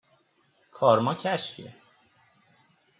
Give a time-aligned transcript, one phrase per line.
[0.71, 1.75] کارما کشکه